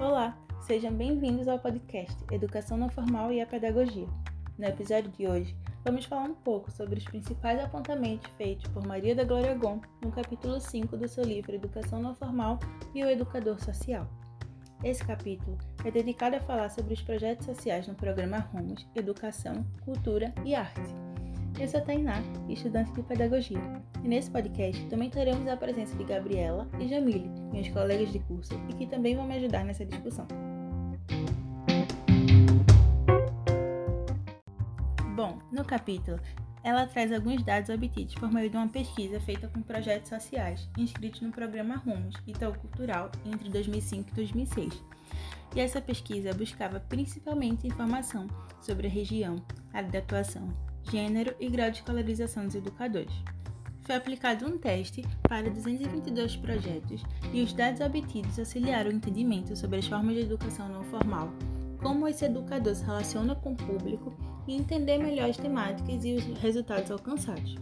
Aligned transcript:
Olá, 0.00 0.34
sejam 0.62 0.94
bem-vindos 0.94 1.46
ao 1.46 1.58
podcast 1.58 2.16
Educação 2.32 2.78
Não 2.78 2.88
Formal 2.88 3.30
e 3.34 3.40
a 3.42 3.46
Pedagogia. 3.46 4.08
No 4.56 4.64
episódio 4.64 5.10
de 5.10 5.28
hoje, 5.28 5.54
vamos 5.84 6.06
falar 6.06 6.22
um 6.22 6.34
pouco 6.34 6.70
sobre 6.70 6.98
os 6.98 7.04
principais 7.04 7.62
apontamentos 7.62 8.32
feitos 8.38 8.66
por 8.72 8.86
Maria 8.86 9.14
da 9.14 9.24
Glória 9.24 9.54
Gon 9.54 9.78
no 10.02 10.10
capítulo 10.10 10.58
5 10.58 10.96
do 10.96 11.06
seu 11.06 11.22
livro 11.22 11.54
Educação 11.54 12.00
Não 12.00 12.14
Formal 12.14 12.58
e 12.94 13.04
o 13.04 13.10
Educador 13.10 13.62
Social. 13.62 14.08
Esse 14.82 15.04
capítulo 15.04 15.58
é 15.84 15.90
dedicado 15.90 16.36
a 16.36 16.40
falar 16.40 16.70
sobre 16.70 16.94
os 16.94 17.02
projetos 17.02 17.44
sociais 17.44 17.86
no 17.86 17.94
programa 17.94 18.38
Rumos, 18.38 18.86
Educação, 18.94 19.66
Cultura 19.84 20.32
e 20.46 20.54
Arte 20.54 20.80
eu 21.60 21.68
sou 21.68 21.78
a 21.78 21.82
Tainá, 21.82 22.22
estudante 22.48 22.90
de 22.92 23.02
Pedagogia, 23.02 23.60
e 24.02 24.08
nesse 24.08 24.30
podcast 24.30 24.82
também 24.86 25.10
teremos 25.10 25.46
a 25.46 25.58
presença 25.58 25.94
de 25.94 26.04
Gabriela 26.04 26.66
e 26.80 26.88
Jamile, 26.88 27.30
meus 27.52 27.68
colegas 27.68 28.10
de 28.10 28.18
curso, 28.20 28.54
e 28.70 28.72
que 28.72 28.86
também 28.86 29.14
vão 29.14 29.26
me 29.26 29.36
ajudar 29.36 29.62
nessa 29.62 29.84
discussão. 29.84 30.26
Bom, 35.14 35.38
no 35.52 35.62
capítulo, 35.62 36.18
ela 36.64 36.86
traz 36.86 37.12
alguns 37.12 37.42
dados 37.42 37.68
obtidos 37.68 38.14
por 38.14 38.32
meio 38.32 38.48
de 38.48 38.56
uma 38.56 38.68
pesquisa 38.68 39.20
feita 39.20 39.46
com 39.48 39.60
projetos 39.60 40.08
sociais 40.08 40.66
inscritos 40.78 41.20
no 41.20 41.30
programa 41.30 41.76
Rumos 41.76 42.14
Itaú 42.26 42.54
Cultural 42.54 43.10
entre 43.26 43.50
2005 43.50 44.08
e 44.08 44.14
2006. 44.14 44.82
E 45.54 45.60
essa 45.60 45.80
pesquisa 45.82 46.32
buscava 46.32 46.80
principalmente 46.80 47.66
informação 47.66 48.28
sobre 48.62 48.86
a 48.86 48.90
região, 48.90 49.36
área 49.74 49.90
de 49.90 49.98
atuação, 49.98 50.48
gênero 50.90 51.34
e 51.38 51.48
grau 51.48 51.70
de 51.70 51.78
escolarização 51.78 52.44
dos 52.44 52.54
educadores. 52.54 53.12
Foi 53.82 53.94
aplicado 53.96 54.46
um 54.46 54.58
teste 54.58 55.04
para 55.22 55.50
222 55.50 56.36
projetos 56.36 57.02
e 57.32 57.42
os 57.42 57.52
dados 57.52 57.80
obtidos 57.80 58.38
auxiliaram 58.38 58.90
o 58.90 58.94
entendimento 58.94 59.56
sobre 59.56 59.78
as 59.78 59.86
formas 59.86 60.14
de 60.14 60.22
educação 60.22 60.68
não 60.68 60.84
formal, 60.84 61.32
como 61.78 62.06
esse 62.06 62.24
educador 62.24 62.74
se 62.74 62.84
relaciona 62.84 63.34
com 63.34 63.52
o 63.52 63.56
público 63.56 64.12
e 64.46 64.54
entender 64.54 64.98
melhor 64.98 65.30
as 65.30 65.36
temáticas 65.36 66.04
e 66.04 66.14
os 66.14 66.24
resultados 66.40 66.90
alcançados. 66.90 67.56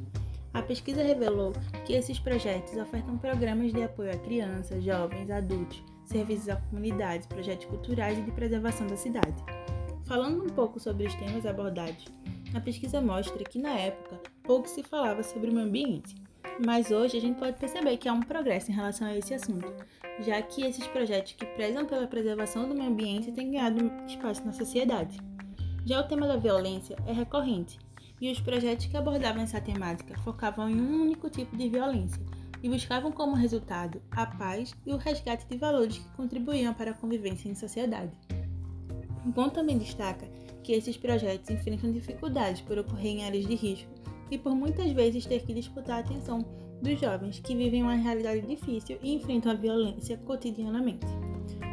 A 0.53 0.62
pesquisa 0.62 1.03
revelou 1.03 1.53
que 1.86 1.92
esses 1.92 2.19
projetos 2.19 2.77
ofertam 2.77 3.16
programas 3.16 3.72
de 3.72 3.83
apoio 3.83 4.12
a 4.12 4.16
crianças, 4.16 4.83
jovens, 4.83 5.31
adultos, 5.31 5.83
serviços 6.05 6.48
à 6.48 6.56
comunidade, 6.56 7.28
projetos 7.28 7.66
culturais 7.66 8.19
e 8.19 8.22
de 8.22 8.33
preservação 8.33 8.86
da 8.86 8.97
cidade. 8.97 9.36
Falando 10.05 10.42
um 10.42 10.48
pouco 10.48 10.81
sobre 10.81 11.06
os 11.06 11.14
temas 11.14 11.44
abordados, 11.44 12.06
a 12.54 12.60
pesquisa 12.60 13.00
mostra 13.00 13.44
que 13.44 13.58
na 13.58 13.72
época 13.78 14.20
pouco 14.42 14.68
se 14.68 14.82
falava 14.82 15.22
sobre 15.22 15.50
o 15.50 15.52
meio 15.52 15.66
ambiente, 15.66 16.14
mas 16.64 16.91
hoje 16.91 17.16
a 17.16 17.20
gente 17.20 17.38
pode 17.38 17.58
perceber 17.58 17.96
que 17.96 18.08
há 18.08 18.12
um 18.12 18.20
progresso 18.20 18.70
em 18.70 18.74
relação 18.74 19.06
a 19.06 19.16
esse 19.16 19.34
assunto, 19.34 19.72
já 20.20 20.41
que 20.42 20.64
esses 20.64 20.86
projetos 20.86 21.32
que 21.32 21.46
prezam 21.46 21.86
pela 21.86 22.06
preservação 22.06 22.69
do 22.69 22.74
meio 22.74 22.91
ambiente 22.91 23.32
têm 23.32 23.52
ganhado 23.52 23.92
espaço 24.06 24.44
na 24.44 24.52
sociedade. 24.52 25.19
Já 25.84 26.00
o 26.00 26.08
tema 26.08 26.26
da 26.26 26.36
violência 26.36 26.96
é 27.06 27.12
recorrente, 27.12 27.78
e 28.20 28.30
os 28.30 28.41
projetos 28.41 28.86
que 28.86 28.96
abordavam 28.96 29.42
essa 29.42 29.60
temática 29.60 30.19
focavam 30.19 30.69
em 30.69 30.80
um 30.80 31.02
único 31.02 31.30
tipo 31.30 31.56
de 31.56 31.69
violência 31.69 32.20
e 32.62 32.69
buscavam 32.69 33.12
como 33.12 33.36
resultado 33.36 34.02
a 34.10 34.26
paz 34.26 34.74
e 34.84 34.92
o 34.92 34.96
resgate 34.96 35.46
de 35.46 35.56
valores 35.56 35.98
que 35.98 36.16
contribuíam 36.16 36.74
para 36.74 36.91
a 36.91 36.94
convivência 36.94 37.48
em 37.48 37.54
sociedade. 37.54 38.12
Ponto 39.34 39.54
também 39.54 39.78
destaca 39.78 40.26
que 40.69 40.74
esses 40.74 40.98
projetos 40.98 41.48
enfrentam 41.48 41.91
dificuldades 41.91 42.61
por 42.61 42.78
ocorrer 42.78 43.12
em 43.12 43.24
áreas 43.24 43.47
de 43.47 43.55
risco 43.55 43.91
e 44.30 44.36
por 44.36 44.55
muitas 44.55 44.92
vezes 44.92 45.25
ter 45.25 45.41
que 45.41 45.55
disputar 45.55 45.97
a 45.97 46.00
atenção 46.00 46.44
dos 46.83 47.00
jovens 47.00 47.41
que 47.41 47.56
vivem 47.56 47.83
uma 47.83 47.94
realidade 47.94 48.42
difícil 48.42 48.98
e 49.02 49.14
enfrentam 49.14 49.50
a 49.50 49.55
violência 49.55 50.19
cotidianamente. 50.19 51.06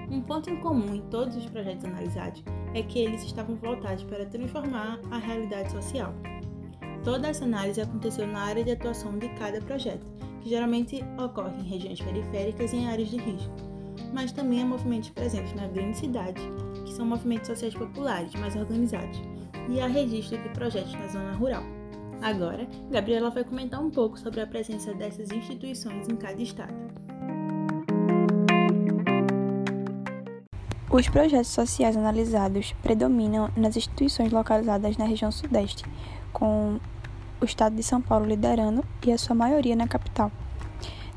Um 0.09 0.21
ponto 0.21 0.49
em 0.49 0.61
comum 0.61 0.95
em 0.95 1.01
todos 1.09 1.35
os 1.35 1.45
projetos 1.47 1.83
analisados 1.83 2.41
é 2.73 2.81
que 2.83 2.99
eles 2.99 3.21
estavam 3.21 3.57
voltados 3.57 4.05
para 4.05 4.27
transformar 4.27 5.01
a 5.11 5.17
realidade 5.17 5.73
social. 5.73 6.13
Toda 7.03 7.27
essa 7.27 7.43
análise 7.43 7.81
aconteceu 7.81 8.25
na 8.25 8.43
área 8.43 8.63
de 8.63 8.71
atuação 8.71 9.19
de 9.19 9.27
cada 9.35 9.59
projeto, 9.59 10.05
que 10.41 10.47
geralmente 10.47 11.03
ocorre 11.21 11.59
em 11.59 11.67
regiões 11.67 11.99
periféricas 11.99 12.71
e 12.71 12.77
em 12.77 12.87
áreas 12.87 13.09
de 13.09 13.17
risco, 13.17 13.53
mas 14.13 14.31
também 14.31 14.61
há 14.61 14.65
movimentos 14.65 15.09
presentes 15.09 15.53
na 15.53 15.67
grande 15.67 15.97
cidade 15.97 16.39
são 16.95 17.05
movimentos 17.05 17.47
sociais 17.47 17.73
populares, 17.73 18.33
mais 18.35 18.55
organizados, 18.55 19.21
e 19.69 19.79
há 19.79 19.87
registro 19.87 20.37
de 20.41 20.49
projetos 20.49 20.93
na 20.93 21.07
zona 21.07 21.33
rural. 21.33 21.63
Agora, 22.21 22.67
Gabriela 22.89 23.29
vai 23.29 23.43
comentar 23.43 23.81
um 23.81 23.91
pouco 23.91 24.17
sobre 24.17 24.41
a 24.41 24.47
presença 24.47 24.93
dessas 24.93 25.29
instituições 25.31 26.07
em 26.07 26.15
cada 26.15 26.41
estado. 26.41 26.73
Os 30.89 31.09
projetos 31.09 31.49
sociais 31.49 31.97
analisados 31.97 32.73
predominam 32.81 33.49
nas 33.57 33.75
instituições 33.75 34.31
localizadas 34.31 34.95
na 34.95 35.03
região 35.03 35.29
Sudeste, 35.29 35.83
com 36.31 36.79
o 37.41 37.45
estado 37.45 37.75
de 37.75 37.83
São 37.83 38.01
Paulo 38.01 38.25
liderando 38.25 38.83
e 39.05 39.11
a 39.11 39.17
sua 39.17 39.35
maioria 39.35 39.75
na 39.75 39.87
capital. 39.87 40.31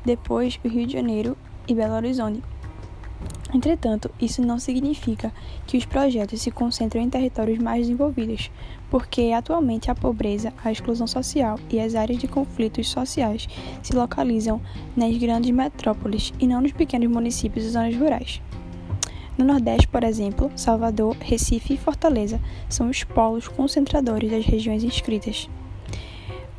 Depois, 0.03 0.59
o 0.65 0.67
Rio 0.67 0.85
de 0.85 0.93
Janeiro 0.93 1.37
e 1.65 1.73
Belo 1.73 1.93
Horizonte, 1.93 2.43
Entretanto, 3.53 4.11
isso 4.21 4.43
não 4.43 4.59
significa 4.59 5.33
que 5.65 5.75
os 5.75 5.85
projetos 5.85 6.41
se 6.41 6.51
concentram 6.51 7.01
em 7.01 7.09
territórios 7.09 7.57
mais 7.57 7.81
desenvolvidos, 7.81 8.51
porque 8.91 9.31
atualmente 9.35 9.89
a 9.89 9.95
pobreza, 9.95 10.53
a 10.63 10.71
exclusão 10.71 11.07
social 11.07 11.59
e 11.69 11.79
as 11.79 11.95
áreas 11.95 12.19
de 12.19 12.27
conflitos 12.27 12.87
sociais 12.89 13.47
se 13.81 13.95
localizam 13.95 14.61
nas 14.95 15.17
grandes 15.17 15.51
metrópoles 15.51 16.31
e 16.39 16.45
não 16.45 16.61
nos 16.61 16.73
pequenos 16.73 17.09
municípios 17.09 17.65
e 17.65 17.69
zonas 17.69 17.95
rurais. 17.95 18.39
No 19.35 19.45
Nordeste, 19.45 19.87
por 19.87 20.03
exemplo, 20.03 20.51
Salvador, 20.55 21.15
Recife 21.19 21.73
e 21.73 21.77
Fortaleza 21.77 22.39
são 22.67 22.89
os 22.89 23.03
polos 23.03 23.47
concentradores 23.47 24.29
das 24.29 24.45
regiões 24.45 24.83
inscritas. 24.83 25.49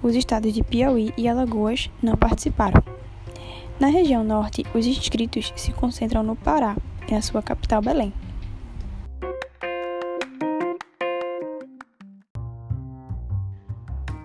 Os 0.02 0.16
estados 0.16 0.52
de 0.52 0.64
Piauí 0.64 1.12
e 1.16 1.28
Alagoas 1.28 1.90
não 2.02 2.16
participaram. 2.16 2.82
Na 3.80 3.86
região 3.86 4.22
norte, 4.22 4.62
os 4.74 4.86
inscritos 4.86 5.54
se 5.56 5.72
concentram 5.72 6.22
no 6.22 6.36
Pará, 6.36 6.76
em 7.10 7.16
a 7.16 7.22
sua 7.22 7.42
capital 7.42 7.80
Belém. 7.80 8.12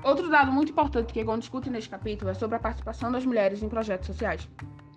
Outro 0.04 0.30
dado 0.30 0.52
muito 0.52 0.74
importante 0.74 1.14
que 1.14 1.22
Egon 1.22 1.40
discute 1.40 1.70
neste 1.70 1.90
capítulo 1.90 2.32
é 2.32 2.34
sobre 2.34 2.58
a 2.58 2.60
participação 2.60 3.10
das 3.10 3.26
mulheres 3.26 3.64
em 3.64 3.70
projetos 3.70 4.08
sociais. 4.08 4.46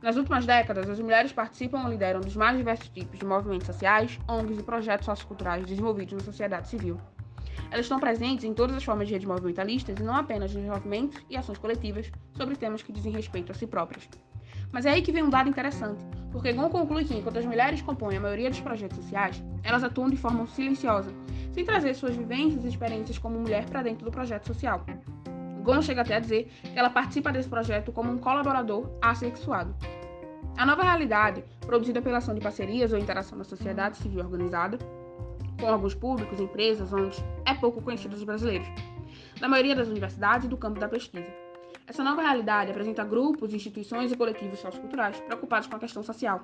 Nas 0.02 0.16
últimas 0.16 0.44
décadas, 0.44 0.90
as 0.90 0.98
mulheres 0.98 1.32
participam 1.32 1.84
ou 1.84 1.88
lideram 1.88 2.20
dos 2.20 2.34
mais 2.34 2.56
diversos 2.56 2.88
tipos 2.88 3.16
de 3.16 3.24
movimentos 3.24 3.68
sociais, 3.68 4.18
ONGs 4.26 4.58
e 4.58 4.62
projetos 4.64 5.06
socioculturais 5.06 5.64
desenvolvidos 5.64 6.14
na 6.14 6.20
sociedade 6.20 6.66
civil. 6.66 6.98
Elas 7.70 7.84
estão 7.84 8.00
presentes 8.00 8.44
em 8.44 8.52
todas 8.52 8.74
as 8.74 8.82
formas 8.82 9.06
de 9.06 9.14
redes 9.14 9.28
movimentalistas 9.28 10.00
e 10.00 10.02
não 10.02 10.16
apenas 10.16 10.52
nos 10.52 10.64
movimentos 10.64 11.24
e 11.30 11.36
ações 11.36 11.58
coletivas 11.58 12.10
sobre 12.36 12.56
temas 12.56 12.82
que 12.82 12.92
dizem 12.92 13.12
respeito 13.12 13.52
a 13.52 13.54
si 13.54 13.64
próprias. 13.64 14.08
Mas 14.72 14.86
é 14.86 14.90
aí 14.90 15.02
que 15.02 15.12
vem 15.12 15.22
um 15.22 15.30
dado 15.30 15.48
interessante, 15.48 16.04
porque 16.30 16.52
Gon 16.52 16.68
conclui 16.68 17.04
que 17.04 17.16
enquanto 17.16 17.38
as 17.38 17.46
mulheres 17.46 17.80
compõem 17.82 18.16
a 18.16 18.20
maioria 18.20 18.50
dos 18.50 18.60
projetos 18.60 18.98
sociais, 18.98 19.42
elas 19.62 19.82
atuam 19.82 20.10
de 20.10 20.16
forma 20.16 20.46
silenciosa, 20.48 21.12
sem 21.52 21.64
trazer 21.64 21.94
suas 21.94 22.14
vivências 22.14 22.64
e 22.64 22.68
experiências 22.68 23.18
como 23.18 23.38
mulher 23.38 23.64
para 23.66 23.82
dentro 23.82 24.04
do 24.04 24.10
projeto 24.10 24.46
social. 24.46 24.84
Gon 25.62 25.82
chega 25.82 26.02
até 26.02 26.16
a 26.16 26.20
dizer 26.20 26.50
que 26.62 26.78
ela 26.78 26.90
participa 26.90 27.32
desse 27.32 27.48
projeto 27.48 27.92
como 27.92 28.10
um 28.10 28.18
colaborador 28.18 28.90
assexuado. 29.02 29.74
A 30.56 30.66
nova 30.66 30.82
realidade, 30.82 31.44
produzida 31.60 32.02
pela 32.02 32.18
ação 32.18 32.34
de 32.34 32.40
parcerias 32.40 32.92
ou 32.92 32.98
interação 32.98 33.38
na 33.38 33.44
sociedade 33.44 33.96
civil 33.96 34.20
organizada, 34.20 34.78
com 35.60 35.66
órgãos 35.66 35.94
públicos, 35.94 36.40
empresas, 36.40 36.92
ONGs, 36.92 37.22
é 37.44 37.54
pouco 37.54 37.82
conhecida 37.82 38.14
dos 38.14 38.24
brasileiros, 38.24 38.68
na 39.40 39.48
maioria 39.48 39.74
das 39.74 39.88
universidades 39.88 40.46
e 40.46 40.48
do 40.48 40.56
campo 40.56 40.80
da 40.80 40.88
pesquisa. 40.88 41.47
Essa 41.88 42.04
nova 42.04 42.20
realidade 42.20 42.70
apresenta 42.70 43.02
grupos, 43.02 43.54
instituições 43.54 44.12
e 44.12 44.16
coletivos 44.16 44.58
socioculturais 44.58 45.18
preocupados 45.20 45.66
com 45.66 45.76
a 45.76 45.78
questão 45.78 46.02
social. 46.02 46.42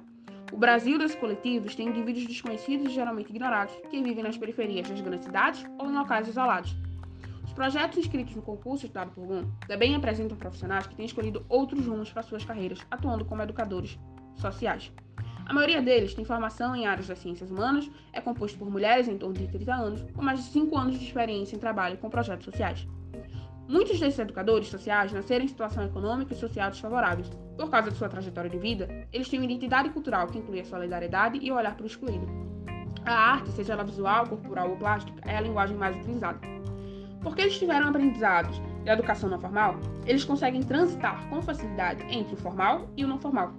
O 0.50 0.56
Brasil 0.56 0.98
desses 0.98 1.18
coletivos 1.18 1.74
tem 1.74 1.88
indivíduos 1.88 2.26
desconhecidos 2.26 2.86
e 2.86 2.94
geralmente 2.94 3.28
ignorados 3.28 3.74
que 3.90 4.02
vivem 4.02 4.24
nas 4.24 4.38
periferias 4.38 4.88
das 4.88 5.02
grandes 5.02 5.26
cidades 5.26 5.62
ou 5.78 5.90
em 5.90 5.94
locais 5.94 6.28
isolados. 6.28 6.74
Os 7.44 7.52
projetos 7.52 7.98
inscritos 7.98 8.34
no 8.34 8.40
concurso 8.40 8.86
estudado 8.86 9.10
por 9.10 9.26
GUM 9.26 9.50
também 9.68 9.94
apresentam 9.94 10.34
profissionais 10.34 10.86
que 10.86 10.94
têm 10.94 11.04
escolhido 11.04 11.44
outros 11.46 11.86
rumos 11.86 12.10
para 12.10 12.22
suas 12.22 12.42
carreiras, 12.42 12.78
atuando 12.90 13.26
como 13.26 13.42
educadores 13.42 13.98
sociais. 14.36 14.90
A 15.44 15.52
maioria 15.52 15.82
deles 15.82 16.14
tem 16.14 16.24
formação 16.24 16.74
em 16.74 16.86
áreas 16.86 17.06
das 17.06 17.18
ciências 17.18 17.50
humanas, 17.50 17.90
é 18.14 18.20
composto 18.22 18.58
por 18.58 18.70
mulheres 18.70 19.08
em 19.08 19.18
torno 19.18 19.34
de 19.34 19.46
30 19.46 19.74
anos, 19.74 20.06
com 20.14 20.22
mais 20.22 20.42
de 20.42 20.46
5 20.46 20.74
anos 20.74 20.98
de 20.98 21.04
experiência 21.04 21.54
em 21.54 21.58
trabalho 21.58 21.98
com 21.98 22.08
projetos 22.08 22.46
sociais. 22.46 22.88
Muitos 23.66 23.98
desses 23.98 24.18
educadores 24.18 24.68
sociais 24.68 25.12
nasceram 25.12 25.44
em 25.44 25.48
situação 25.48 25.84
econômica 25.84 26.34
e 26.34 26.36
social 26.36 26.70
desfavoráveis. 26.70 27.30
Por 27.56 27.70
causa 27.70 27.90
de 27.90 27.96
sua 27.96 28.08
trajetória 28.08 28.50
de 28.50 28.58
vida, 28.58 29.06
eles 29.12 29.28
têm 29.28 29.38
uma 29.38 29.46
identidade 29.46 29.88
cultural 29.88 30.26
que 30.26 30.38
inclui 30.38 30.60
a 30.60 30.64
solidariedade 30.64 31.38
e 31.40 31.50
o 31.50 31.54
olhar 31.54 31.74
para 31.74 31.84
o 31.84 31.86
excluído. 31.86 32.26
A 33.06 33.12
arte, 33.12 33.50
seja 33.52 33.72
ela 33.72 33.84
visual, 33.84 34.26
corporal 34.26 34.70
ou 34.70 34.76
plástica, 34.76 35.20
é 35.28 35.36
a 35.36 35.40
linguagem 35.40 35.76
mais 35.76 35.96
utilizada. 35.96 36.38
Porque 37.22 37.40
eles 37.40 37.58
tiveram 37.58 37.88
aprendizados 37.88 38.60
de 38.82 38.90
educação 38.90 39.30
não 39.30 39.40
formal, 39.40 39.76
eles 40.06 40.24
conseguem 40.24 40.62
transitar 40.62 41.26
com 41.30 41.40
facilidade 41.40 42.04
entre 42.10 42.34
o 42.34 42.36
formal 42.36 42.90
e 42.96 43.04
o 43.04 43.08
não 43.08 43.18
formal. 43.18 43.54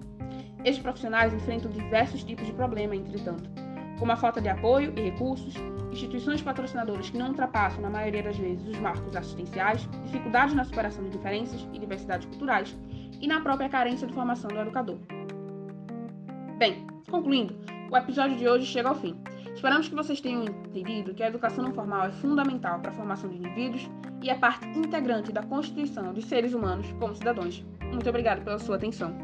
Estes 0.64 0.84
profissionais 0.84 1.34
enfrentam 1.34 1.72
diversos 1.72 2.24
tipos 2.24 2.46
de 2.46 2.54
problema, 2.54 2.96
entretanto, 2.96 3.50
como 3.98 4.12
a 4.12 4.16
falta 4.16 4.40
de 4.40 4.50
apoio 4.50 4.94
e 4.96 5.02
recursos, 5.02 5.56
instituições 5.96 6.42
patrocinadoras 6.42 7.10
que 7.10 7.18
não 7.18 7.30
ultrapassam, 7.30 7.82
na 7.82 7.90
maioria 7.90 8.22
das 8.22 8.38
vezes, 8.38 8.68
os 8.68 8.78
marcos 8.80 9.16
assistenciais, 9.16 9.88
dificuldades 10.06 10.54
na 10.54 10.66
superação 10.66 11.04
de 11.04 11.10
diferenças 11.10 11.68
e 11.74 11.80
diversidades 11.80 12.28
culturais 12.28 12.78
e 13.22 13.28
na 13.28 13.40
própria 13.40 13.70
carência 13.70 14.06
de 14.06 14.14
formação 14.14 14.50
do 14.50 14.60
educador. 14.60 14.98
Bem, 16.58 16.86
concluindo, 17.10 17.56
o 17.90 17.98
episódio 17.98 18.36
de 18.38 18.48
hoje 18.48 18.66
chega 18.66 18.90
ao 18.90 18.96
fim. 18.96 19.16
Esperamos 19.54 19.88
que 19.88 19.96
vocês 19.96 20.20
tenham 20.20 20.44
entendido 20.44 21.14
que 21.14 21.24
a 21.24 21.28
educação 21.28 21.64
não 21.64 21.74
formal 21.74 22.08
é 22.08 22.12
fundamental 22.12 22.80
para 22.80 22.92
a 22.92 22.94
formação 22.94 23.30
de 23.30 23.38
indivíduos 23.38 23.90
e 24.22 24.30
é 24.30 24.36
parte 24.36 24.68
integrante 24.68 25.32
da 25.32 25.44
constituição 25.44 26.14
de 26.14 26.22
seres 26.22 26.54
humanos 26.54 26.92
como 27.00 27.16
cidadãos. 27.16 27.66
Muito 27.82 28.10
obrigado 28.10 28.44
pela 28.44 28.60
sua 28.60 28.76
atenção. 28.76 29.16